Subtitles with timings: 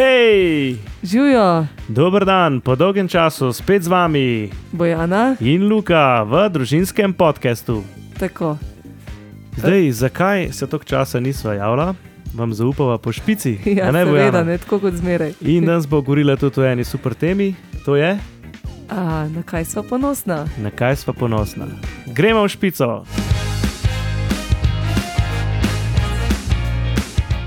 [0.00, 7.12] Hej, Živijo, dober dan, po dolgem času spet z vami Bojana, in Luka v družinskem
[7.12, 7.84] podkastu.
[8.18, 8.56] tako.
[9.56, 11.94] Zdaj, zakaj se toliko časa nisva javila,
[12.34, 14.42] vam zaupava po špici, Ja, ne seveda, Bojana?
[14.42, 15.32] ne tako kot zmeraj.
[15.52, 17.54] In danes bo govorila tudi o eni super temi,
[17.84, 18.16] to je,
[18.88, 20.46] A, na kaj smo ponosna?
[20.58, 21.66] na kaj sva ponosna.
[22.06, 23.04] Gremo v špico.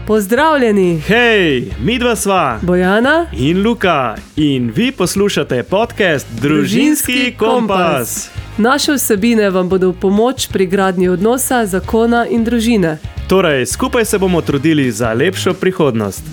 [0.07, 8.29] Pozdravljeni, Hej, mi dva sva Bojana, in Luka, in vi poslušate podcast Družinski Družinski kompas.
[8.57, 12.97] naše vsebine vam bodo v pomoč pri gradnji odnosa, zakona in družine.
[13.29, 16.23] Torej, skupaj se bomo trudili za lepšo prihodnost.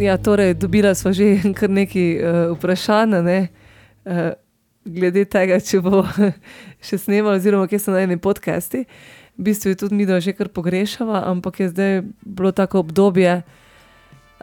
[0.00, 3.48] Ja, torej, dobila smo že kar nekaj uh, vprašanj, ne?
[4.04, 4.32] uh,
[4.84, 6.02] glede tega, če bo
[6.86, 8.84] še snemalo, oziroma kje so najni podcasti.
[9.38, 13.42] V bistvu tudi mi, da že kar pogrešava, ampak je zdaj bilo tako obdobje,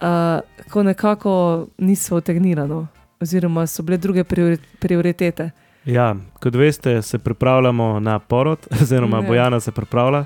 [0.01, 0.39] uh,
[0.71, 2.87] ko nekako nismo utegnili, no?
[3.19, 5.51] oziroma so bile druge priori prioritete.
[5.85, 9.27] Ja, kot veste, se pripravljamo na porod, oziroma Ja.
[9.27, 10.25] Bojana se pripravlja,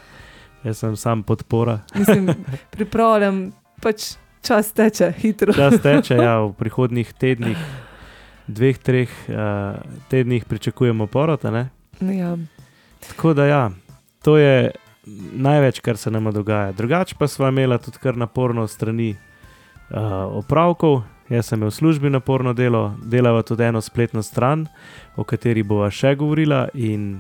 [0.64, 1.80] jaz sem sam podpora.
[1.96, 2.30] Mislim,
[2.76, 5.54] pripravljam, pač čas teče hitro.
[5.54, 7.58] Čas teče, ja, v prihodnih tednih,
[8.48, 11.44] dveh, treh uh, tednih pričakujemo porod.
[11.44, 11.70] ne?
[12.00, 12.38] Ja.
[13.08, 13.72] Tako da ja,
[14.22, 14.72] to je
[15.34, 16.72] največ, kar se nam dogaja.
[16.72, 19.16] Drugače pa smo imeli tudi kar naporno strani
[19.90, 19.98] uh,
[20.38, 21.02] opravkov.
[21.30, 24.66] Jaz sem imel v službi naporno delo, delava tudi eno spletno stran,
[25.16, 27.20] o kateri bova še govorila in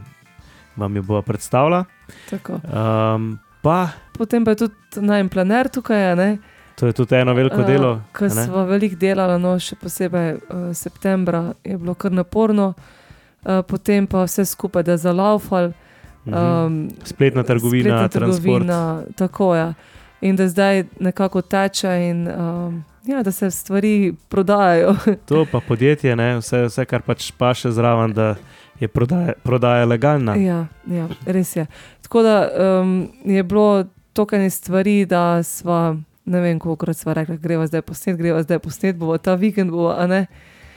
[0.76, 1.84] vam jo bova predstavila.
[2.30, 2.58] Tako.
[2.66, 6.38] Um, pa Potem pa je tudi najem planer tukaj, ne?
[6.76, 8.02] to je tudi eno veliko Eh, delo.
[8.14, 8.30] A ne?
[8.30, 14.24] smo veliko delali, no, še posebej uh, septembra je bilo kar naporno, uh, potem pa
[14.24, 15.70] vse skupaj, da je zalaufal.
[15.70, 15.89] Mhm.
[16.34, 19.74] Um, Spletna trgovina, spletna trgovina, tako je.
[20.22, 24.96] In da zdaj nekako teče, in um, ja, da se stvari prodajajo.
[25.30, 28.36] To pa podjetje, ne, vse, vse, kar pač pa še zraven, da
[28.80, 30.36] je prodaja, prodaja legalna.
[30.36, 31.66] ja, ja, res je.
[32.02, 32.36] Tako da
[32.82, 38.18] um, je bilo toliko stvari, da smo, ne vem, koliko smo rekli, greva zdaj posnet,
[38.18, 40.26] greva zdaj posnet, bo ta vikend, bo, a ne.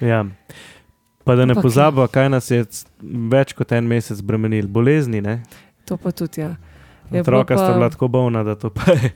[0.01, 0.25] Ja.
[1.25, 2.65] Pa da ne Ampak- pozabimo, kaj nas je
[3.31, 5.21] več kot en mesec bremenil, bolezni.
[5.21, 5.43] Ne?
[5.85, 6.57] To pa tudi, ja.
[7.05, 9.11] Je bilo Otroka sta pa- bila tako bolna, da pa je,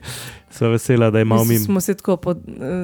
[0.49, 1.65] so vesela, da Mislim, mimo.
[1.65, 2.37] Smo se tako, pod,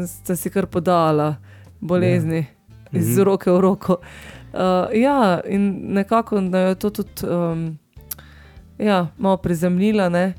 [0.08, 1.36] sta si kar podala
[1.80, 2.46] bolezni ja.
[2.94, 3.24] iz Mhm.
[3.24, 3.98] roke v roko.
[4.54, 4.60] Uh,
[4.94, 7.78] ja, in nekako da je to tudi um,
[8.80, 10.34] ja, malo prizemljila, ne,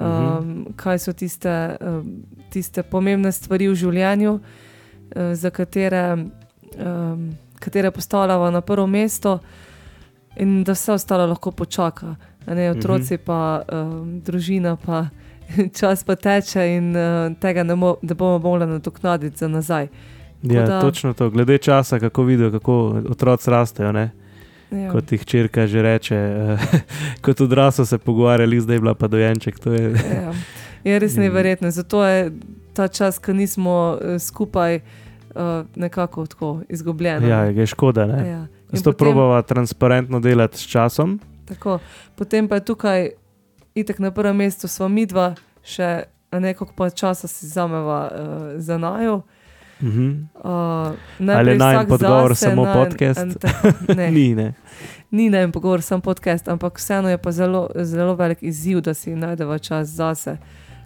[0.00, 0.62] um, Mhm.
[0.76, 1.50] kaj so tiste,
[1.80, 4.40] um, tiste pomembne stvari v življenju, uh,
[5.34, 6.16] za katere,
[6.78, 9.38] um, katere postavljamo na prvo mesto,
[10.36, 12.14] in da vse ostalo lahko počaka.
[12.48, 13.22] Ne, otroci, Mhm.
[13.24, 15.06] pa um, družina, pa
[15.74, 17.02] čas pa teče, in uh,
[17.36, 19.88] tega ne, mo ne bomo mogli nadoknaditi za nazaj.
[20.42, 21.30] Ja, da- točno to.
[21.30, 22.74] Glede časa, kako vidijo, kako
[23.06, 23.92] otroci rastejo.
[23.92, 24.10] Ne?
[24.70, 24.92] Ja.
[24.92, 26.58] Kot jih črka že reče, eh,
[27.24, 29.58] kot odrasel se pogovarjali, zdaj je bila pa dojenček.
[29.66, 30.32] Je, Ja.
[30.84, 31.70] Je res neverjetno.
[31.70, 32.32] Zato je
[32.72, 34.80] ta čas, ko nismo skupaj,
[35.34, 37.28] eh, nekako tako izgubljen.
[37.28, 38.06] ja, je škoda.
[38.06, 38.28] Ne?
[38.28, 38.46] Ja.
[38.72, 41.20] Zato potem- probava transparentno delati s časom.
[41.44, 41.78] Tako.
[42.16, 43.10] Potem pa je tukaj,
[43.74, 46.02] itek na prvem mestu, smo mi dva, še
[46.32, 49.22] nekaj pa časa si zameva uh, za najo.
[49.82, 50.10] Mhm.
[50.34, 53.26] Uh, Ali je najin podgovor samo podcast?
[53.96, 54.52] Ne, Ni, ne.
[55.10, 59.14] ni najem pogovor, samo podcast, ampak vseeno je pa zelo, zelo velik izziv, da si
[59.16, 60.36] najdeva čas zase,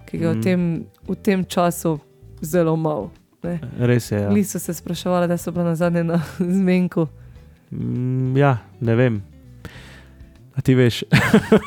[0.07, 0.31] ki ga mm.
[0.31, 0.41] Mhm.
[0.41, 1.99] v, tem, v tem času
[2.41, 3.11] zelo malo.
[3.43, 3.61] Ne.
[3.79, 4.19] Res je.
[4.19, 4.31] Ja.
[4.31, 4.45] Ja.
[4.45, 7.07] so se spraševali, da so bila na zadnje na zmenku.
[7.71, 9.23] Mm, ja, ne vem.
[10.55, 11.03] A ti veš?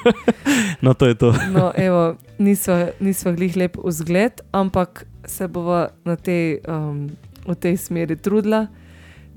[0.81, 1.33] no, to je to.
[1.51, 7.09] No, evo, nisva, nisva glih lep vzgled, ampak se bova na tej, um,
[7.47, 8.67] v tej smeri trudila.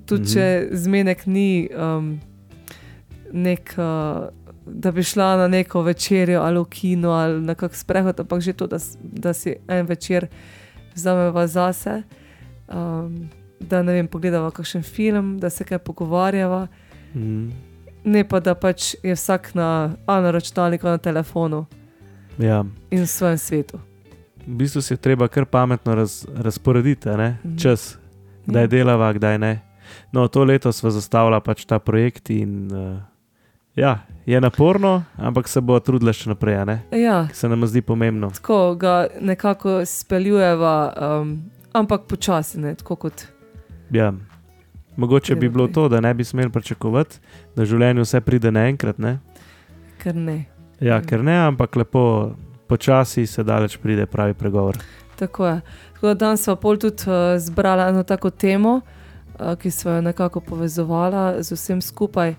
[0.07, 0.33] Tudi Mhm.
[0.33, 2.21] če zmenek ni um,
[3.33, 4.29] nek, uh,
[4.67, 8.53] da bi šla na neko večerjo ali v kino ali na kak sprehod, ampak že
[8.53, 10.27] to, da, da si en večer
[10.95, 12.03] vzameva zase,
[12.69, 13.29] um,
[13.61, 16.67] da ne vem, pogledava kakšen film, da se kaj pogovarjava.
[17.15, 17.49] Mm,
[18.05, 21.67] Ne pa da pač je vsak na, na računalniku, na telefonu
[22.39, 22.65] ja.
[22.91, 23.81] in v svojem svetu.
[24.47, 27.37] V bistvu si je treba kar pametno raz, razporediti ne?
[27.45, 27.57] Mhm.
[27.59, 27.99] čas,
[28.47, 28.67] kdaj Ja.
[28.67, 29.61] delava, kdaj ne.
[30.13, 33.01] No, to leto smo zastavili pač ta projekt in uh,
[33.77, 36.79] ja, je naporno, ampak se bo trudila še naprej?
[36.93, 38.31] Ja, se nam zdi pomembno.
[38.31, 43.27] tako ga nekako speljujeva, um, ampak počasi, ne, tako kot
[43.91, 44.13] Ja.
[44.97, 47.19] Mogoče bi bilo to, da ne bi smeli pričakovati,
[47.57, 48.99] da v življenju vse pride naenkrat.
[48.99, 49.19] Ne?
[49.99, 50.45] kar ne.
[50.81, 51.07] Ja, Mm.
[51.07, 52.31] ker ne, ampak lepo
[52.69, 54.77] počasi se daleč pride pravi pregovor.
[55.17, 55.61] Tako je.
[55.95, 58.81] Tako da danes smo pol tudi uh, zbrali eno tako temo,
[59.41, 62.35] uh, ki smo jo nekako povezovali z vsem skupaj.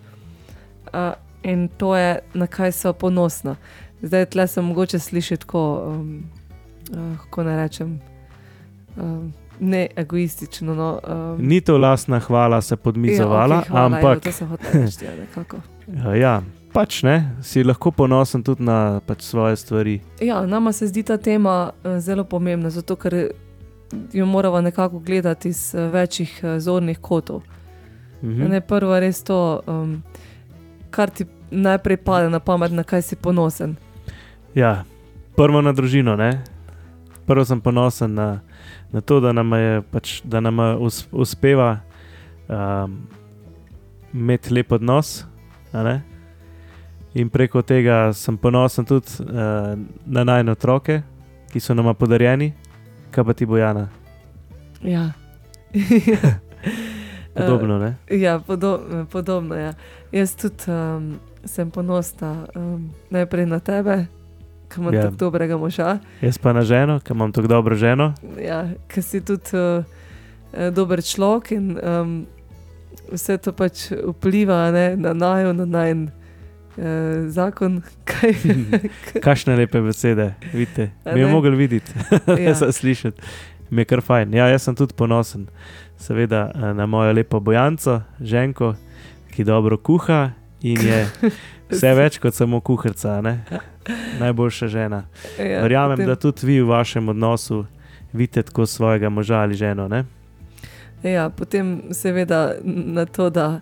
[0.94, 1.14] Uh,
[1.44, 3.56] in to je, na kaj so ponosna.
[4.02, 6.24] Zdaj tle se mogoče sliši tako, um,
[6.92, 8.00] uh, kako naj rečem,
[9.02, 10.76] um, ne egoistično.
[10.76, 14.46] No, um, Ni to lastna hvala, se podmizovala, ja, okay, hvala, ampak Ja, to se
[14.46, 15.58] hoče reči, ja, nekako.
[16.16, 16.42] ja,
[16.74, 20.00] pač ne, si lahko ponosen tudi na pač svoje stvari.
[20.22, 23.16] Ja, nama se zdi ta tema uh, zelo pomembna, zato ker
[24.14, 27.42] jo moramo nekako gledati iz uh, večjih uh, zornih kotov.
[28.24, 28.50] Mhm.
[28.52, 30.02] Ne, prvo je res to, um,
[30.90, 33.76] kar ti najprej pade na pamet, na kaj si ponosen.
[34.56, 34.84] Ja,
[35.36, 36.16] prvo na družino.
[36.16, 36.44] Ne?
[37.30, 38.42] Prvo sem ponosen na,
[38.90, 41.80] na to, da nam, je, pač, da nam us, uspeva
[42.50, 42.96] um,
[44.14, 45.28] imeti lep odnos.
[47.14, 51.02] In preko tega sem ponosen tudi uh, na najne otroke,
[51.54, 52.50] ki so nama podarjeni,
[53.14, 53.88] kaj pa ti bojana.
[54.82, 55.12] Ja.
[57.38, 57.96] Podobno, ne?
[58.10, 58.80] Ja, podo
[59.10, 59.56] podobno.
[59.56, 59.74] Ja.
[60.12, 64.06] Jaz tudi um, sem ponosna um, najprej na tebe,
[64.70, 65.04] ki imaš Ja.
[65.04, 65.98] tako dobrega moža.
[66.22, 68.14] Jaz pa na ženo, ki imam tako dobro ženo.
[68.42, 69.84] Ja, ki si tudi uh,
[70.54, 72.26] eh, dober človek in um,
[73.12, 76.10] vse to pač vpliva ne, na najo, na najn
[76.78, 77.82] uh, zakon.
[78.10, 78.34] Kaj,
[79.26, 80.92] Kakšne lepe besede, vidite.
[81.06, 81.92] A Mi je mogel videti,
[82.28, 82.54] Ja.
[82.54, 82.72] ja.
[82.72, 83.22] slišati.
[83.70, 84.34] Mi je kar fajn.
[84.34, 85.48] Ja, jaz sem tudi ponosen,
[85.98, 88.74] seveda, eh, na mojo lepo bojanco, ženko,
[89.30, 90.32] ki dobro kuha
[90.62, 91.04] in je
[91.70, 93.20] vse več kot samo kuharica.
[94.20, 95.04] Najboljša žena.
[95.40, 97.66] ja, Verjamem, potem- da tudi vi v vašem odnosu
[98.14, 99.88] vidite tako svojega moža ali ženo.
[99.88, 100.06] Ne?
[101.04, 103.60] Ja, potem seveda na to, da,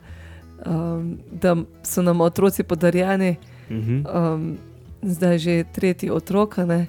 [0.65, 3.35] um, da so nam otroci podarjeni,
[3.69, 4.03] Mhm.
[4.07, 4.57] um,
[5.03, 6.87] zdaj že tretji otrok, ne,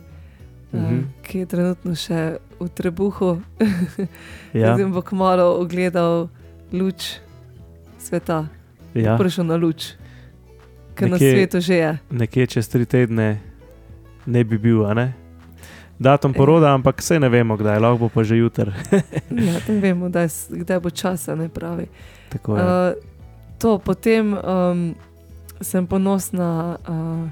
[0.72, 0.84] Mhm.
[0.84, 2.20] um, ki je trenutno še
[2.56, 3.40] v trebuhu.
[4.54, 6.28] Ja, Zdaj bo kmalo ogledal
[6.72, 7.18] luč
[7.98, 8.46] sveta,
[8.94, 9.16] ja.
[9.16, 9.92] prišel na luč,
[10.98, 11.90] ki na svetu že je.
[12.10, 13.38] nekje čez tri tedne
[14.26, 15.06] ne bi bil, a ne?
[15.96, 16.36] Datum Ja.
[16.36, 18.70] poroda, ampak vse ne vemo, kdaj, lahko bo pa že jutr.
[19.30, 20.28] Ja, ne vemo, kdaj,
[20.58, 21.86] kdaj bo časa, ne pravi.
[22.28, 22.62] Tako je.
[22.62, 22.92] Uh,
[23.56, 24.94] to, potem um,
[25.58, 27.26] sem ponosna uh,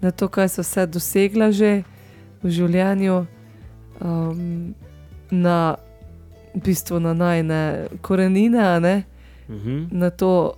[0.00, 1.84] na to, kaj so vse dosegla že
[2.38, 3.26] v življenju,
[3.98, 4.72] um,
[5.30, 5.76] na
[6.50, 7.60] v bistvu na najne
[8.00, 8.96] korenine, ne,
[9.46, 9.90] Mhm.
[9.92, 10.54] na to,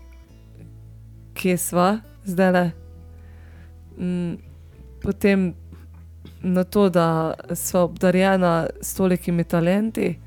[1.32, 1.88] kje sva
[2.24, 2.70] zdaj le.
[3.98, 4.34] Mm,
[5.02, 5.54] potem
[6.42, 10.18] na to, da sva obdarjena s tolikimi talenti.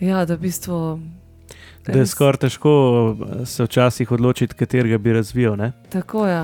[0.00, 1.00] Ja, da v bistvu.
[1.86, 2.72] Da je skoraj težko
[3.14, 5.56] eh, se včasih odločiti, katerega bi razvijal.
[5.56, 5.72] Ne?
[5.90, 6.40] Tako je.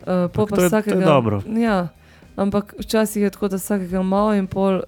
[0.00, 1.42] Uh, pol Ampak pa to je- to je vsakega, dobro.
[1.46, 1.88] Ja,
[2.36, 4.80] ampak včasih je tako, da vsakega malo in pol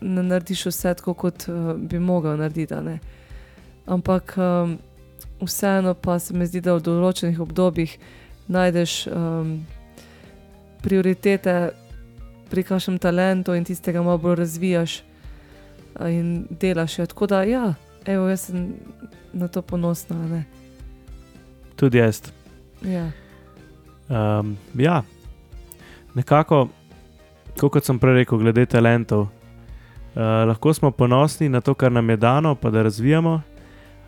[0.00, 2.74] ne narediš vse tako, kot uh, bi mogel narediti.
[3.86, 4.78] Ampak um,
[5.40, 7.98] vseeno pa se mi zdi, da v določenih obdobjih
[8.48, 9.58] najdeš um,
[10.82, 11.70] prioritete
[12.48, 15.02] pri kakšnem talentu in tistega malo bolj razvijaš
[15.94, 16.98] a, in delaš.
[16.98, 17.06] jo.
[17.06, 17.74] Tako da, ja,
[18.06, 18.74] evo, jaz sem
[19.32, 20.16] na to ponosna.
[20.16, 20.44] ne.
[21.76, 22.22] Tudi jaz.
[22.82, 23.10] Ja.
[24.08, 25.02] Um, ja,
[26.14, 26.68] nekako,
[27.60, 29.28] kot sem prej rekel, glede talentov.
[30.18, 33.40] Uh, lahko smo ponosni na to, kar nam je dano, pa da razvijamo,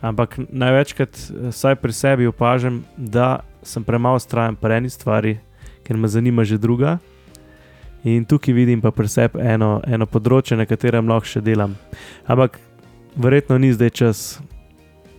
[0.01, 5.39] ampak največkrat, eh, vsaj pri sebi, opažam, da sem premalo strajen pri eni stvari,
[5.83, 6.97] ker me zanima že druga.
[8.03, 11.75] In tukaj vidim pa pri sebi eno, eno področje, na katerem lahko še delam.
[12.25, 12.57] Ampak
[13.15, 14.41] verjetno ni zdaj čas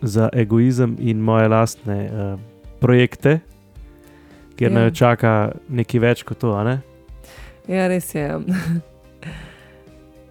[0.02, 2.38] za egoizem in moje lastne uh,
[2.80, 3.38] projekte,
[4.58, 4.74] ker Ja.
[4.74, 6.50] me čaka nekaj več kot to.
[6.64, 6.82] Ne?
[7.68, 8.26] ja, res je.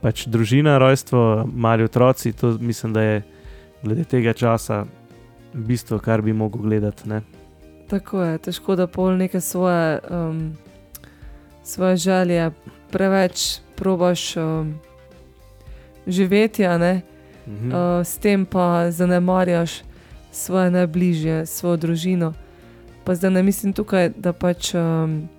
[0.04, 3.24] Pač družina, rojstvo, mali otroci, to mislim, da je
[3.84, 4.86] glede tega časa
[5.54, 7.10] bistvo, kar bi mogel gledati.
[7.10, 7.22] Ne?
[7.90, 10.54] Tako je, težko da pol neke svoje, um,
[11.64, 12.52] svoje želje
[12.92, 14.76] preveč probaš um,
[16.08, 16.66] živeti,
[17.48, 17.72] Mhm.
[17.74, 19.82] uh, s tem pa zanemarjaš
[20.32, 22.34] svoje najbližje, svojo družino.
[23.04, 25.30] Pa zdaj ne mislim tukaj, da pač um,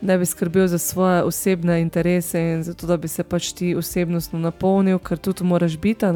[0.00, 3.74] ne bi skrbel za svoje osebne interese in za to, da bi se pač ti
[3.76, 6.06] osebnostno napolnil, ker tudi moraš biti,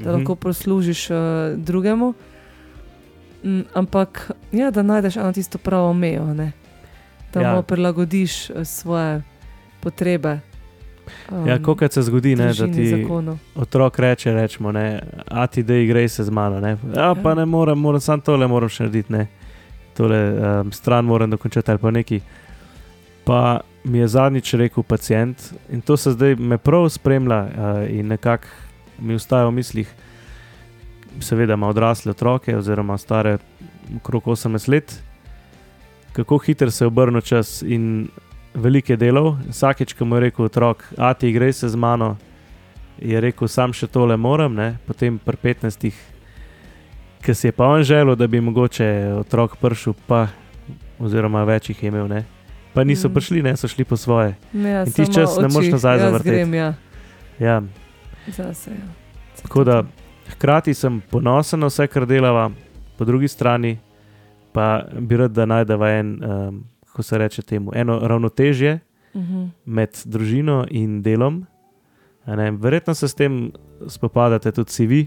[0.00, 0.18] da Mhm.
[0.18, 1.16] lahko poslužiš uh,
[1.56, 2.14] drugemu.
[3.42, 6.52] Mm, ampak, ja, da najdeš eno tisto pravo mejo, ne?
[7.32, 7.50] da Ja.
[7.50, 7.62] ja.
[7.62, 9.22] prilagodiš eh, svoje
[9.80, 10.40] potrebe.
[11.30, 13.38] Um, Ja, kot se zgodi, ne, da ti zakonov.
[13.54, 16.60] otrok reče: rečemo, ne, A ti da igraj se z mano.
[16.60, 16.76] Ne.
[16.96, 17.34] Ja, pa Ja.
[17.34, 19.26] ne morem, moram samo tole moram še narediti, ne.
[19.92, 20.18] tole
[20.60, 22.20] um, stran moram dokončati ali pa neki.
[23.24, 25.36] Pa mi je zadnjič rekel pacijent
[25.68, 27.50] in to se zdaj me prav spremlja uh,
[27.90, 28.46] in nekako
[29.00, 29.92] mi ustaja v mislih.
[31.20, 33.38] Seveda ima odrasle otroke, oziroma stare
[33.96, 35.02] okrog 18 let,
[36.12, 38.08] kako hitro se obrne čas in
[38.54, 39.36] velike delov.
[39.48, 42.16] Vsakeč, ko mu je rekel otrok, a ti gre se z mano,
[42.98, 44.76] je rekel, sam še tole moram, ne?
[44.86, 45.90] potem pri 15,
[47.20, 50.28] ki si je pa on želel, da bi mogoče otrok pršil, pa
[51.00, 52.24] oziroma več jih je imel, ne?
[52.74, 53.14] pa niso mm.
[53.14, 54.36] prišli, ne so šli po svoje.
[54.52, 56.56] Ja, in ti čas ne moreš nazaj zavrteti.
[56.56, 56.74] Ja.
[57.40, 57.62] Ja.
[58.36, 58.88] Zase, ja.
[59.42, 59.84] Tako da
[60.30, 62.50] hkrati sem ponosen na vse, kar delava,
[62.98, 63.78] po drugi strani
[64.52, 68.78] pa bi rad, da najdemo en, um, kako se reče temu, eno ravnotežje
[69.14, 69.48] uh -huh.
[69.64, 71.46] med družino in delom.
[72.58, 73.52] Verjetno se s tem
[73.86, 75.06] spopadate tudi vi.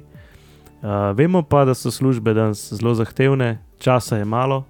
[0.81, 4.63] Uh, vemo pa, da so službe danes zelo zahtevne, časa je malo,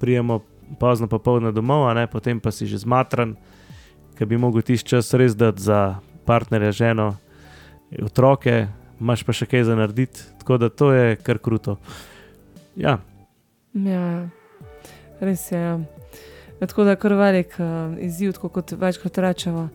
[0.00, 0.40] prijemo
[0.80, 3.36] pozno popoldne domov, ne, potem pa si že zmatran,
[4.16, 7.16] ker bi mogel tisti čas res dati za partnerja, ženo,
[8.02, 8.66] otroke,
[9.00, 11.76] imaš pa še kaj za narediti, tako da to je kar kruto.
[12.76, 12.98] Ja.
[13.74, 14.04] ja,
[15.20, 15.60] res je.
[15.60, 15.80] Ja.
[16.62, 19.68] Tako da je kar velik uh, izziv, kot večkrat rečemo,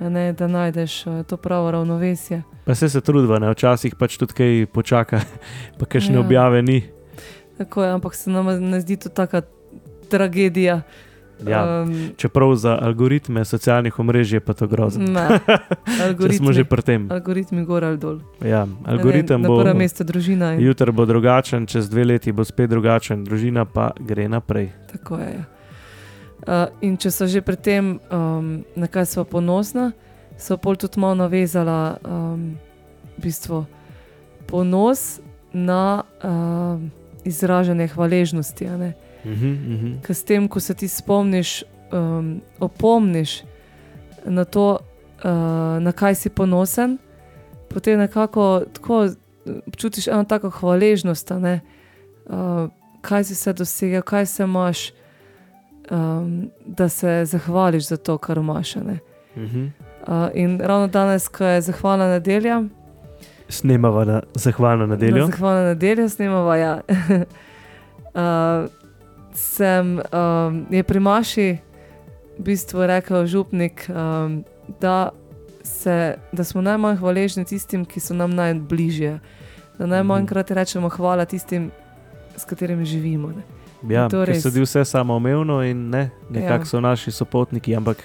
[0.00, 2.42] ne, da najdeš uh, to pravo ravnovesje.
[2.66, 3.50] Pa se se trudva, ne?
[3.50, 5.22] včasih pač tudi kaj počaka,
[5.80, 6.26] pa kaj še ne ja.
[6.26, 6.82] objave ni.
[7.56, 9.40] Tako je, ampak se nam ne zdi to tako
[10.12, 10.82] tragedija.
[11.44, 15.04] Ja, um, čeprav za algoritme socialnih omrežij je pa to grozno.
[16.06, 17.12] Algoritmi smo že pri tem.
[17.12, 18.20] Algoritmi gor ali dol.
[18.40, 20.52] Ja, algoritem ne, ne, bo prvo mesto družina.
[20.56, 24.72] Jutri bo drugačen, čez dve leti bo spet drugačen, družina pa gre naprej.
[24.92, 25.44] Tako je.
[26.46, 29.92] Uh, in če so že pri tem, um, na kaj smo ponosni,
[30.40, 32.56] so pol tudi malo navezala um,
[33.20, 33.66] bistvo,
[34.48, 35.20] ponos
[35.52, 36.80] na uh,
[37.24, 38.64] izražanje hvaležnosti.
[39.26, 40.00] Uh -huh, uh -huh.
[40.02, 43.42] Ker s tem, ko se ti spomniš, um, opomniš
[44.24, 44.78] na to,
[45.24, 45.30] uh,
[45.82, 46.98] na kaj si ponosen,
[47.68, 49.08] potem nekako tako
[49.76, 51.38] čutiš eno tako hvaležnost, uh,
[53.00, 54.92] kaj si se dosegel, kaj se imaš,
[55.90, 58.76] um, da se zahvališ za to, kar imaš.
[58.76, 58.82] Uh
[59.36, 59.70] -huh.
[60.08, 62.62] uh, in ravno danes, ko je zahvalna nedelja.
[63.48, 65.16] Snemava na zahvalno nedeljo.
[65.16, 66.56] Na zahvalno nedeljo snemava.
[66.56, 66.80] Ja.
[68.14, 68.70] uh,
[69.36, 71.48] sem, um, je pri Maši
[72.38, 74.44] v bistvu rekel župnik, um,
[74.80, 75.10] da,
[75.62, 79.20] se, da smo najmanj hvaležni tistim, ki so nam najbližje.
[79.78, 81.70] Da najmanjkrat rečemo hvala tistim,
[82.36, 83.28] s katerimi živimo.
[83.28, 83.44] Ne.
[83.88, 86.66] Ja, to se zdi vse samoumevno in ne, nekako ja.
[86.66, 87.76] so naši sopotniki.
[87.76, 87.96] Ampak...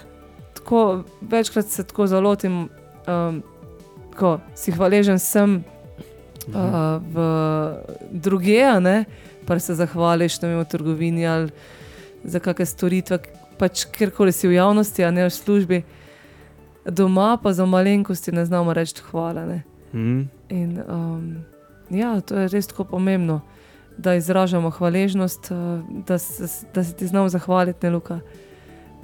[0.54, 2.70] Tako, večkrat se tako zalotim,
[3.08, 3.44] um,
[4.20, 5.64] ko si hvaležen sem
[6.48, 6.54] uh,
[7.14, 7.26] v
[8.12, 8.64] druge,
[9.52, 11.50] pa se zahvališ vem, v trgovini ali
[12.24, 13.18] za kakšne storitve,
[13.60, 15.80] pač kjerkoli si v javnosti, a ne v službi.
[16.88, 19.60] Doma pa za malenkosti ne znamo reči hvala.
[19.92, 20.32] Mm.
[20.50, 21.44] In, um,
[21.90, 23.42] ja, to je res tako pomembno,
[23.98, 28.20] da izražamo hvaležnost, uh, da, se, da se ti znamo zahvaliti, ne luka,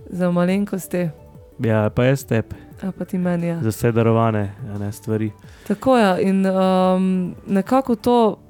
[0.07, 1.09] za malenkosti.
[1.59, 2.55] Ja, pa jaz tebe.
[2.81, 3.51] A pa ti meni.
[3.51, 3.59] Ja.
[3.59, 5.31] Za vse darovane ne, stvari.
[5.67, 6.03] Tako je.
[6.03, 8.46] Ja, in um, nekako to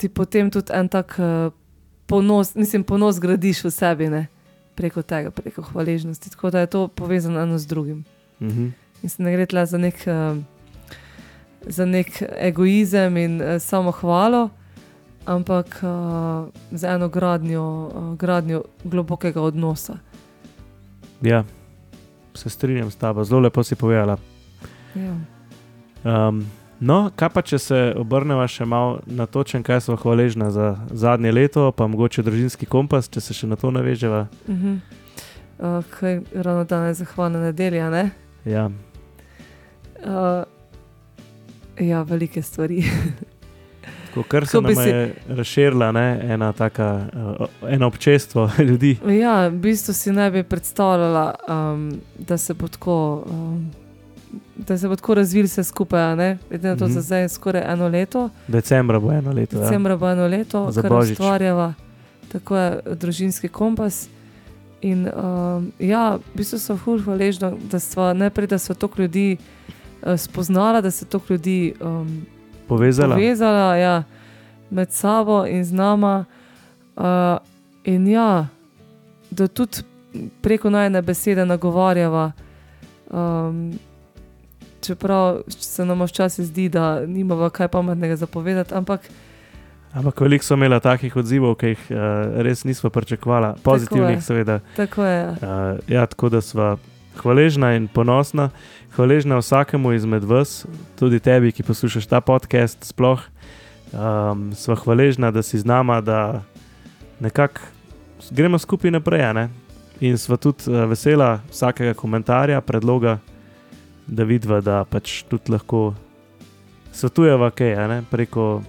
[0.00, 1.52] ti potem tudi en tak uh,
[2.08, 4.26] ponos, mislim, ponos gradiš v sebi, ne?
[4.80, 6.30] preko tega, preko hvaležnosti.
[6.32, 8.04] Tako da je to povezano eno z drugim.
[8.40, 8.70] Uh -huh.
[9.02, 10.38] In se ne gre le za, uh,
[11.66, 14.48] za nek egoizem in uh, samo hvalo,
[15.24, 19.98] ampak uh, za eno gradnjo, uh, gradnjo globokega odnosa.
[21.22, 21.44] Ja,
[22.34, 24.16] se strinjam s tabo, zelo lepo si povedala.
[24.94, 25.16] Ja.
[26.28, 26.46] Um,
[26.80, 31.32] No, kaj pa če se obrnemo še malo na to, kaj smo hvaležni za zadnje
[31.32, 34.26] leto, pa mogoče družinski kompas, če se še na to naveževa.
[34.48, 34.78] Uh -huh.
[35.58, 37.90] uh, ravno danes je zahvalna nedelja.
[37.90, 38.10] Ne?
[38.44, 38.70] Ja.
[40.04, 40.44] Uh,
[41.78, 42.84] ja, velike stvari.
[44.08, 44.88] Tako, kar se nam si...
[44.88, 45.88] je razširila,
[46.22, 47.06] ena taka,
[47.40, 48.98] uh, eno občestvo ljudi.
[49.20, 53.24] Ja, v bistvu si ne bi predstavljala, um, da se bo tako.
[53.26, 53.79] Um,
[54.66, 56.36] da se bo tako razvil vse skupaj.
[56.48, 57.00] Glede na to, da mm -hmm.
[57.00, 58.30] zdaj je skoraj eno leto.
[58.48, 59.56] Decembra bo eno leto.
[59.56, 59.62] Ja.
[59.62, 59.96] Decembra ja.
[59.96, 61.74] bo eno leto, kar ustvarjava,
[62.32, 64.08] tako je družinski kompas.
[64.80, 69.36] In um, ja, v bistvu sem fulh hvaležna, da so najprej, da so toliko ljudi
[69.36, 72.26] uh, spoznala, da se toliko ljudi um,
[72.68, 74.02] povezala, povezala ja,
[74.70, 76.24] med sabo in z nama.
[76.96, 77.04] Uh,
[77.84, 78.46] in ja,
[79.30, 79.76] da tudi
[80.40, 82.32] preko najne besede nagovarjava.
[83.10, 83.78] Um,
[84.80, 89.00] čeprav se nam včasih zdi, da nimamo kaj pametnega zapovedati, ampak
[89.90, 91.98] Ampak veliko so imeli takih odzivov, ki jih uh,
[92.46, 94.60] res nismo pričakovali, pozitivnih, seveda.
[94.76, 95.16] Tako je.
[95.18, 95.30] Ja.
[95.30, 96.76] Uh, ja, tako da smo
[97.18, 98.50] hvaležna in ponosna,
[98.94, 100.62] hvaležna vsakemu izmed vas,
[100.98, 102.86] tudi tebi, ki poslušaš ta podcast.
[102.86, 103.18] Sploh
[103.90, 106.42] um, smo hvaležna, da si z nama, da
[107.20, 107.66] nekako
[108.30, 109.26] gremo skupaj naprej.
[109.34, 109.48] Ne?
[110.00, 113.18] In smo tudi uh, vesela vsakega komentarja, predloga,
[114.10, 115.94] da vidva, da pač tudi lahko
[116.92, 118.02] svetujeva kaj ne?
[118.10, 118.62] preko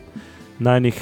[0.62, 0.98] najnih,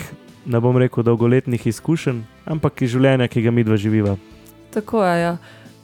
[0.46, 4.16] ne bom rekel, dolgoletnih izkušenj, ampak iz življenja, ki ga mi dva živiva.
[4.72, 5.16] Tako je.
[5.20, 5.34] Ja.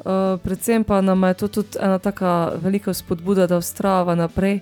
[0.05, 4.61] Uh, predvsem pa nam je to tudi ena tako velika spodbuda, da ustrava naprej,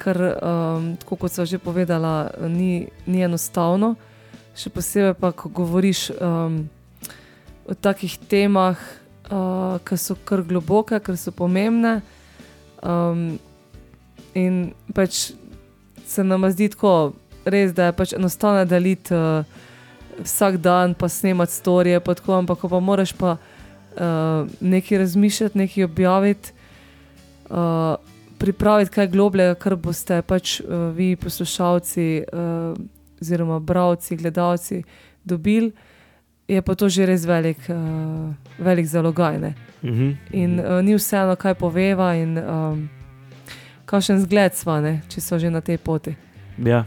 [0.00, 3.94] ker, um, kot sem že povedala, ni, ni enostavno.
[4.56, 6.64] Še posebej pa, ko govoriš um,
[7.68, 8.80] o takih temah,
[9.30, 12.00] uh, ki so kar globoke, ki so pomembne.
[12.82, 13.38] Um,
[14.34, 15.32] in pač
[16.06, 17.12] se nam zdi tako,
[17.44, 19.44] res, da je pač enostavno deliti uh,
[20.22, 25.58] vsak dan, pa snemati storije, pa tako, ampak ko pa moraš pa uh, nekaj razmišljati,
[25.58, 26.52] nekaj objaviti,
[27.50, 27.94] uh,
[28.38, 32.74] pripraviti kaj globlje, kar boste pač uh, vi, poslušalci, uh,
[33.22, 34.82] oziroma bralci, gledalci,
[35.24, 35.72] dobili.
[36.52, 39.36] Je pa to že res velik, uh, velik zalogaj.
[39.36, 39.42] Uh
[39.82, 40.16] mhm, -huh.
[40.32, 42.88] In uh, ni vseeno, kaj poveva, in um,
[43.84, 46.14] kakšen zgled smo, ne, če so že na tej poti.
[46.58, 46.84] Ja, ja.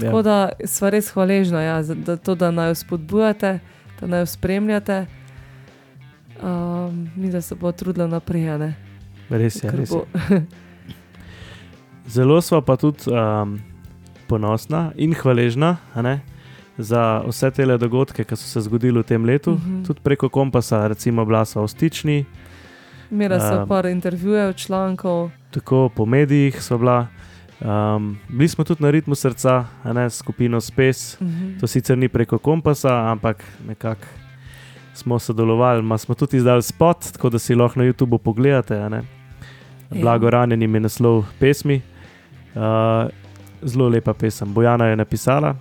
[0.00, 3.58] Tako da smo res hvaležni ja, za da to, da naj jo spodbujate,
[4.00, 5.06] da naj jo spremljate.
[6.42, 8.58] Um, mi da se bo trudila naprej.
[8.58, 8.74] Ne?
[9.30, 9.70] Res je.
[9.70, 10.46] Ker Res je.
[12.14, 13.58] Zelo smo pa tudi um,
[14.28, 16.20] ponosna in hvaležna ne,
[16.78, 19.70] za vse te dogodke, ki so se zgodili v tem letu, uh Mhm.
[19.72, 19.86] -huh.
[19.86, 22.24] tudi preko kompasa, recimo, bila so v stični,
[23.10, 25.30] Mira so Um, par intervjujev, člankov.
[25.50, 27.06] tako po medijih so bila.
[27.60, 31.16] Um, bili smo tudi na ritmu srca, ne skupino Space.
[31.20, 31.58] Mhm.
[31.60, 33.36] To sicer ni preko kompasa, ampak
[33.68, 34.06] nekako
[34.94, 35.82] smo sodelovali.
[35.82, 38.74] Ma smo tudi izdali spot, tako da si lahko na YouTubu pogledate.
[38.74, 39.02] Ja.
[39.92, 41.80] Blago ranjenim je naslov pesmi.
[42.54, 43.08] Uh,
[43.62, 44.54] zelo lepa pesem.
[44.54, 45.54] Bojana je napisala,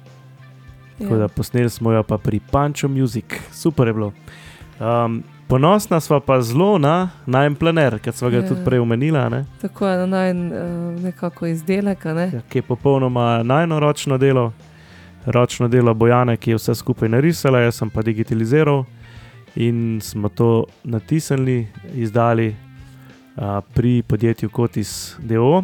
[0.98, 1.18] tako Ja.
[1.18, 4.12] da posneli smo jo pa pri Pancho Music, super je bilo.
[4.80, 8.48] Um, ponosna smo pa zelo na najem planer, ki smo ga Ja.
[8.48, 12.06] tudi prej ne, Tako je na naj uh, nekako izdelek.
[12.06, 12.32] Ne?
[12.34, 14.54] Ja, ki je popolnoma najno ročno delo,
[15.26, 18.84] ročno delo Bojane, ki je vse skupaj narisala, jaz sem pa digitaliziral
[19.56, 22.56] in smo to natisnili, izdali
[23.36, 25.64] uh, pri podjetju Kotis DO.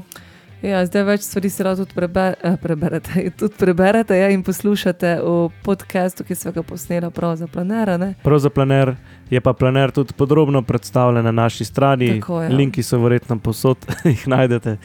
[0.63, 5.17] Ja, zdaj več stvari se lahko tudi preber, eh, preberete, tudi preberete ja, in poslušate
[5.19, 5.33] v
[5.65, 7.97] podkastu, ki smo ga posneli prav za planera.
[7.99, 8.13] Ne?
[8.23, 8.93] Prav za planer
[9.29, 12.13] je pa planer tudi podrobno predstavljen na naši strani.
[12.21, 12.49] Tako, ja.
[12.49, 14.77] Linki so verjetno posod, jih najdete.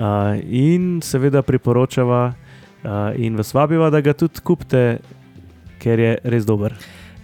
[0.00, 4.84] Uh, in seveda priporočava uh, in vas vabiva, da ga tudi kupite,
[5.82, 6.72] ker je res dober.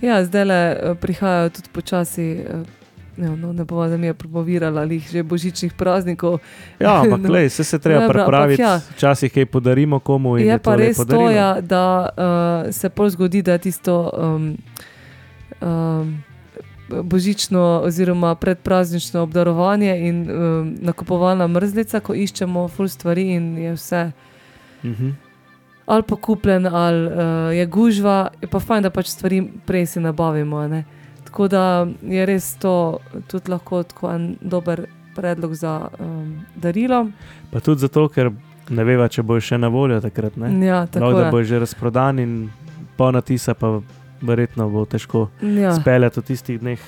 [0.05, 0.61] Ja, zdaj le
[1.01, 2.33] prihajajo tudi počasi.
[2.45, 2.85] eh,
[3.17, 6.39] Ne, no, ne bomo da mi je promovirala ali že božičnih praznikov.
[6.79, 7.33] Ja, ampak No.
[7.33, 8.81] lej, se, se treba Dobro, ampak pripraviti, ja.
[8.91, 10.37] včasih kaj podarimo komu.
[10.37, 14.57] in Je pa to res to, ja, da uh, se pol zgodi, da tisto um,
[15.61, 16.23] um,
[17.03, 24.11] božično oziroma predpraznično obdarovanje in um, nakupovalna mrzlica, ko iščemo ful stvari in je vse
[24.83, 25.11] Mhm.
[25.87, 27.13] ali pa kupljen, ali uh,
[27.53, 30.57] je gužva, je pa fajn, da pač stvari prej si nabavimo.
[30.57, 30.85] a ne.
[31.37, 37.11] Tako da je res to tudi lahko tako en dober predlog za um, darilo.
[37.53, 38.31] Pa tudi zato, ker
[38.71, 40.37] ne veva, če bo še na voljo takrat.
[40.37, 40.49] Ne?
[40.65, 42.33] Ja, tako Lahko da bo že razprodan in
[42.97, 43.83] po natisa, pa
[44.23, 45.75] verjetno bo težko Ja.
[45.77, 46.81] speljati v tistih dneh.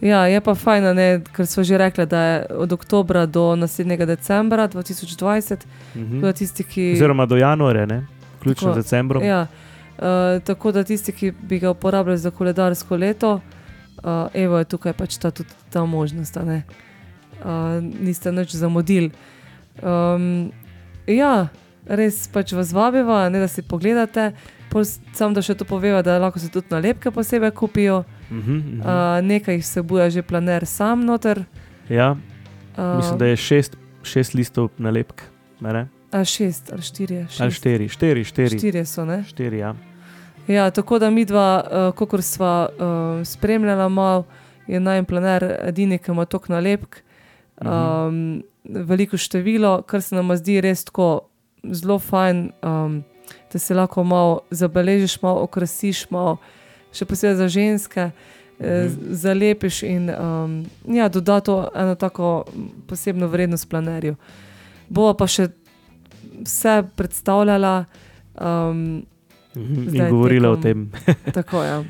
[0.00, 4.06] Ja, je pa fajn, ne, ker smo že rekli, da je od oktobra do naslednjega
[4.06, 5.66] decembra 2020.
[5.96, 6.14] Mhm.
[6.14, 8.06] Tako da tisti, ki, Oziroma do januarja, ne?
[8.38, 9.24] vključno z decembrom.
[9.24, 9.46] ja,
[9.98, 10.04] uh,
[10.42, 15.16] tako da tisti, ki bi ga uporabljali za koledarsko leto, uh, evo je tukaj pač
[15.16, 16.36] ta, tudi ta možnost.
[16.36, 16.62] a ne.
[17.38, 17.48] Uh,
[18.00, 19.10] niste nič zamudili.
[19.78, 20.50] Um,
[21.06, 21.48] ja,
[21.86, 24.32] res pač vas vabiva, ne, da si pogledate.
[24.68, 28.02] Pol s- Samo da še to poveva, da lahko se tudi nalepke posebej kupijo.
[28.30, 28.80] Mhm, mhm.
[28.80, 28.86] Uh,
[29.22, 31.44] nekaj jih vsebuje že planer sam noter.
[31.88, 32.16] ja,
[32.76, 35.22] Uh, mislim, da je šest, šest listov nalepk.
[35.60, 35.88] ne?
[36.12, 37.40] A šest ali štiri, je, šest.
[37.40, 38.58] Ali štiri, štiri, štiri.
[38.58, 39.24] Štiri so, ne?
[39.24, 39.74] štiri ja.
[40.46, 42.78] Ja, tako da mi dva, uh, kot sva uh,
[43.22, 44.24] spremljala, malo,
[44.66, 47.02] je naj planer edini, ki ima tok nalepk,
[47.58, 47.68] Mhm.
[47.68, 51.20] um, veliko število, kar se nam zdi res tako
[51.64, 53.02] zelo fajn, um,
[53.52, 56.36] da se lahko malo zabeležiš, malo okrasiš, malo,
[56.92, 58.10] še posebej za ženske.
[58.60, 59.14] eh, Mhm.
[59.14, 62.44] Zalepiš in um, ja, doda to eno tako
[62.86, 64.16] posebno vrednost planerju.
[64.88, 65.48] Bova pa še
[66.40, 67.84] vse predstavljala,
[68.36, 69.02] um,
[69.54, 69.96] Mhm.
[69.96, 71.14] In govorila o tekom- tem.
[71.32, 71.84] Tako ja.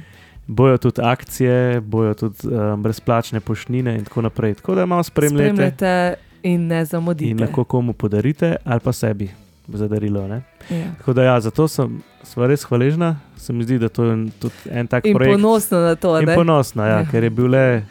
[0.47, 4.55] Bojo tudi akcije, bojo tudi um, brezplačne poštnine in tako naprej.
[4.55, 7.31] Tako da malo spremljate Spremljate in ne zamudite.
[7.31, 9.29] in lahko komu podarite ali pa sebi
[9.69, 10.29] za darilo.
[10.29, 10.43] Ne?
[10.71, 10.95] Ja.
[10.99, 13.17] Tako da ja, zato sem sva res hvaležna.
[13.37, 15.35] Se mi zdi, da to je tudi en tak In projekt.
[15.35, 17.05] ponosna na to, in da ponosna, ja, Ja.
[17.05, 17.83] ker je bil le,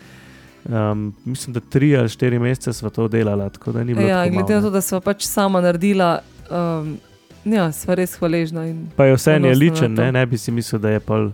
[0.66, 3.50] um, mislim, da tri ali štiri mesece sva to delala.
[3.50, 4.08] Tako da ni bilo.
[4.08, 4.72] ja, glede na to, ne.
[4.72, 6.98] da smo pač sama naredila, um,
[7.46, 8.66] ja, sva res hvaležna.
[8.96, 10.12] Pa je vse je na ličen, ne?
[10.12, 11.32] ne bi si mislil, da je pol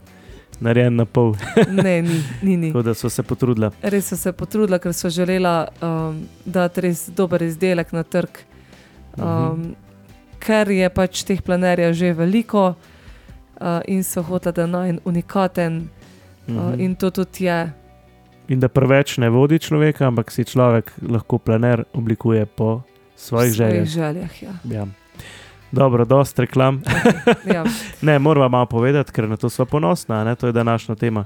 [0.60, 1.34] narejen na pol.
[1.84, 2.58] ne, ni, ni.
[2.58, 2.68] ni.
[2.70, 3.72] Tako da so se potrudila.
[3.82, 8.30] Res so se potrudila, ker so želela um, dati res dober izdelek na trg.
[9.18, 9.74] Um, Mhm.
[10.40, 12.76] Ker je pač teh planerjev že veliko
[13.62, 15.88] uh, in so hotela, da je naj unikaten,
[16.48, 16.80] uh, Mhm.
[16.80, 17.72] in to tudi je.
[18.50, 22.82] In da preveč ne vodi človeka, ampak si človek lahko planer oblikuje po
[23.16, 23.86] svojih željah.
[23.88, 24.54] željah ja.
[24.70, 24.86] Ja.
[25.74, 26.82] Dobro, dost reklam.
[27.54, 27.64] Ja.
[28.02, 30.36] Ne, moramo malo povedati, ker na to smo ponosna, ne?
[30.36, 31.26] to je današnja tema.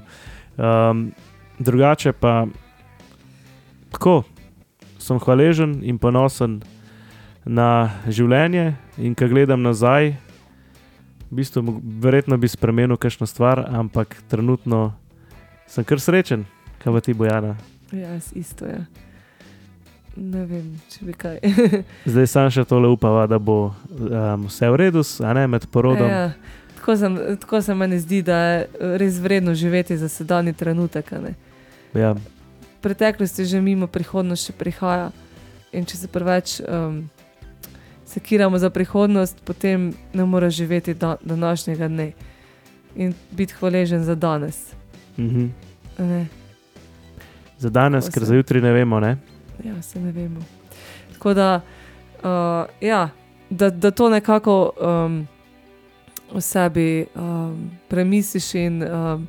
[0.56, 1.12] Um,
[1.58, 2.46] drugače pa
[3.90, 4.22] tako,
[4.98, 6.60] sem hvaležen in ponosen
[7.44, 10.14] na življenje, in ko gledam nazaj,
[11.30, 14.92] v bistvu, verjetno bi spremenil kakšno stvar, ampak trenutno
[15.68, 16.46] sem kar srečen,
[16.80, 17.56] kaj pa ti bojana.
[17.92, 19.07] ja, isto je.
[20.18, 21.36] Ne vem, če bi kaj.
[22.10, 26.08] Zdaj sam še tole upava, da bo um, vse v redu, a ne med porodom.
[26.10, 26.32] Ja,
[26.74, 28.56] tako, sem, tako se meni zdi, da je
[28.98, 31.12] res vredno živeti za sedanji trenutek.
[31.94, 32.16] Ja.
[32.82, 35.12] Preteklost je že mimo, prihodnost še prihaja.
[35.70, 37.04] In če se preveč um,
[38.08, 42.12] sekiramo za prihodnost, potem ne moreš živeti da, današnjega dne
[42.96, 44.72] in biti hvaležen za danes.
[45.18, 45.46] Mhm.
[45.98, 46.26] Ne?
[47.58, 48.98] Za danes, Tako ker se- za jutri ne vemo.
[49.00, 49.16] Ne?
[49.64, 50.40] Ja, se ne vemo.
[51.12, 51.60] Tako da,
[52.22, 53.08] uh, ja,
[53.50, 55.28] da, da to nekako um,
[56.32, 58.82] v sebi um, premisliš in.
[58.82, 59.28] Um,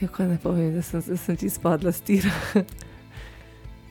[0.00, 2.30] Ja, kaj ne povem, da sem, da sem ti spadla s tira.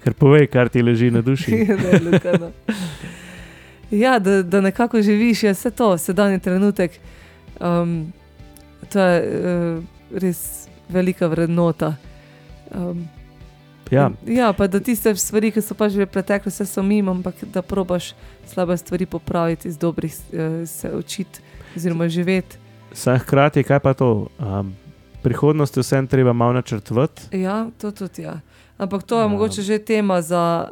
[0.03, 1.61] Ker povej, kar ti leži na duši.
[1.83, 2.51] Ne, Luka, no.
[3.91, 6.99] ja, da, da nekako živiš, je vse to, sedajni trenutek.
[7.59, 8.11] Um,
[8.91, 9.83] to je uh,
[10.19, 11.95] res velika vrednota.
[12.75, 13.07] Um,
[13.91, 17.11] Ja, in- ja, pa da tiste stvari, ki so pač že pretekle, se so mimo,
[17.11, 18.13] ampak da probaš
[18.45, 21.39] slabe stvari popraviti, iz dobrih uh, se učiti,
[21.75, 22.57] oziroma živeti.
[22.93, 24.27] Sam hkrati, kaj pa to?
[24.37, 24.73] Um,
[25.21, 27.21] prihodnost je vsem treba malo načrtovati.
[27.33, 28.39] Ja, to tudi ja.
[28.77, 29.27] Ampak to je Ja.
[29.27, 30.67] mogoče že tema za.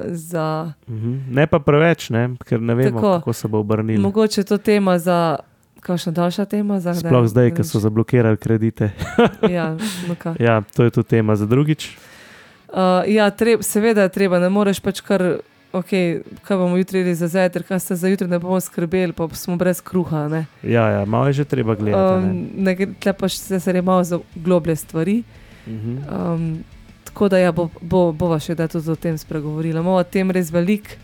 [0.00, 1.18] Uh, za Mhm.
[1.30, 2.30] Ne pa preveč, ne?
[2.40, 3.12] ker ne vemo, Tako.
[3.12, 4.02] kako se bo obrnilo.
[4.02, 5.36] mogoče je to tema za.
[5.80, 6.80] Kakšna daljša tema?
[6.80, 7.00] Za kdaj?
[7.02, 8.90] Sploh zdaj, ko so zablokirali kredite.
[9.42, 9.76] Ja,
[10.08, 10.14] no.
[10.38, 11.96] Ja, to je tudi tema za drugič.
[12.70, 15.40] Uh, ja, treb, seveda je treba, ne moreš pač kar,
[15.72, 19.26] okay, kaj bomo jutri jedli za zajtrk, kaj se za jutri ne bomo skrbeli, pa
[19.28, 20.28] smo brez kruha.
[20.28, 22.26] Ne, Ja, ja malo je že treba gledati.
[22.26, 22.30] ne.
[22.30, 25.22] um, ne gre- tle pa še se je malo za globlje stvari.
[25.66, 25.98] Mhm.
[26.08, 26.64] Um,
[27.04, 29.80] tako da ja, bo, bo, bova še da tudi o tem spregovorila.
[29.80, 30.94] Imamo o tem res veliko.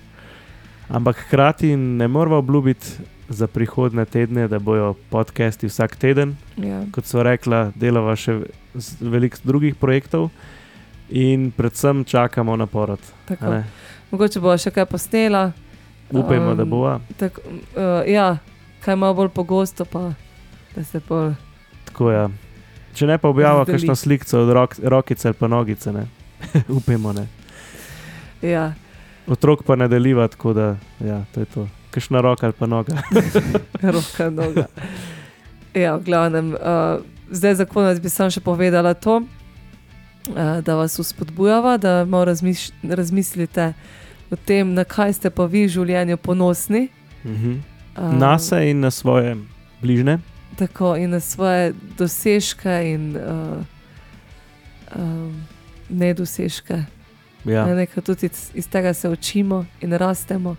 [0.89, 2.87] Ampak hkrati ne moramo obljubiti
[3.29, 6.37] za prihodne tedne, da bojo podcasti vsak teden.
[6.57, 6.85] Ja.
[6.93, 8.39] Kot so rekla, delava še
[9.01, 10.31] veliko drugih projektov
[11.11, 12.99] in predvsem čakamo na porod.
[14.11, 15.53] Mogoče bo še kaj posnela.
[16.11, 17.01] Upajmo, da Um, bova.
[17.19, 18.39] Tak, uh, ja,
[18.85, 20.13] kaj malo bolj pogosto, pa
[20.77, 21.35] da se bolj.
[21.85, 22.29] Tako je.
[22.95, 23.79] Če ne pa objavimo Razdeli.
[23.79, 26.07] kakšno sliko od rok, rokice ali pa nogice, ne.
[26.79, 27.27] Upajmo, ne.
[28.43, 28.73] Ja.
[29.27, 31.69] Otrok pa ne deliva, tako da ja, to je to.
[31.91, 33.03] Kakšna roka ali pa noga.
[33.97, 34.67] roka noga.
[35.75, 39.21] Ja, v glavnem, uh, zdaj za konec bi sam še povedala to,
[40.61, 43.73] da vas uspodbujava, da malo razmiš, razmislite
[44.31, 46.89] o tem, na kaj ste pa vi v življenju ponosni.
[47.25, 47.53] Mhm.
[47.97, 49.37] Uh, Na se in na svoje
[49.81, 50.19] bližne.
[50.57, 53.65] Tako in na svoje dosežke in uh,
[54.95, 55.47] um,
[55.89, 56.85] nedosežke.
[57.45, 57.53] Ja.
[57.59, 57.75] Ja.
[57.75, 60.57] Nekaj tudi iz, iz tega se učimo in rastemo.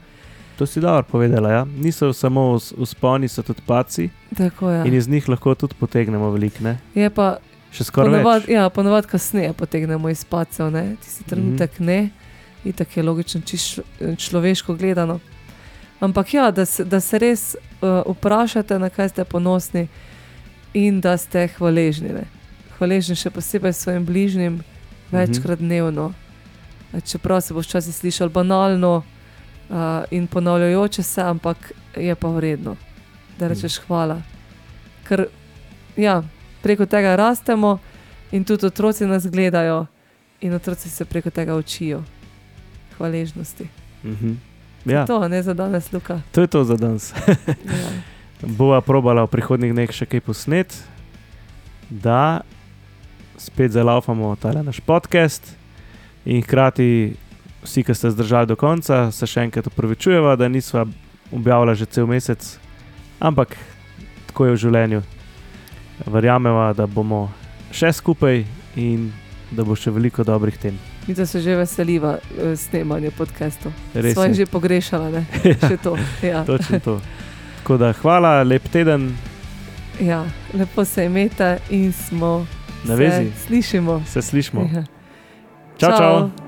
[0.57, 1.51] To si dobro povedala.
[1.51, 1.65] Ja?
[1.67, 4.87] Niso samo us- usponi, so tudi paci Tako je.
[4.87, 6.63] in iz njih lahko tudi potegnemo veliko.
[6.63, 6.77] ne.
[6.95, 7.37] Je pa
[7.71, 8.53] Še skoraj Ponovad, več.
[8.55, 10.95] ja, ponovad kasneje potegnemo iz pacev, ne?
[11.03, 11.83] tisti trenutek Mhm.
[11.83, 12.03] mm -hmm.
[12.03, 12.09] ne,
[12.65, 13.81] in tako je logično, čisto
[14.17, 15.19] človeško gledano.
[15.99, 19.87] Ampak ja, da se, da se res uh, vprašate, na kaj ste ponosni
[20.73, 22.09] in da ste hvaležni.
[22.09, 22.23] Ne?
[22.77, 24.63] Hvaležni še posebej svojim bližnjim,
[25.11, 26.13] večkrat dnevno.
[26.93, 29.75] Eh, Čeprav se bo včasih slišal banalno uh,
[30.11, 32.75] in ponavljajoče se, ampak je pa vredno,
[33.39, 34.21] da rečeš hvala.
[35.07, 35.25] Ker
[35.97, 36.21] ja,
[36.61, 37.79] preko tega rastemo
[38.31, 39.85] in tudi otroci nas gledajo
[40.41, 42.03] in otroci se preko tega učijo.
[42.97, 43.67] Hvaležnosti.
[44.03, 44.33] Mhm.
[44.85, 46.21] Ja, To ne za danes, Luka.
[46.31, 47.13] to je to za danes.
[47.27, 47.45] Ja.
[48.57, 50.69] bova probala v prihodnjih dneh še kaj posnet,
[51.89, 52.41] da
[53.37, 55.43] spet zalaufamo ta naš podcast
[56.25, 57.15] in hkrati
[57.63, 60.85] vsi, ki ste zdržali do konca, se še enkrat upravičujemo, da nismo
[61.31, 62.39] objavljali že cel mesec,
[63.19, 63.57] ampak
[64.27, 65.01] tako je v življenju.
[66.05, 67.31] Verjamemo, da bomo
[67.71, 68.43] še skupaj
[68.75, 69.11] in
[69.51, 70.77] da bo še veliko dobrih tem.
[71.07, 73.71] Mi da se že veseliva uh, snemanja podcastov.
[73.93, 74.33] Res Svoje je.
[74.33, 75.23] že pogrešala, ne?
[75.69, 75.95] Še to.
[76.21, 76.43] Ja.
[76.43, 76.99] Točno to.
[77.61, 79.15] Tako da hvala, lep teden,
[79.99, 82.45] ja, lepo se imeta in smo
[82.83, 84.03] na se vezi, Slišimo.
[84.07, 84.69] se slišimo.
[84.73, 84.83] Ja.
[85.77, 86.46] Čau, čau.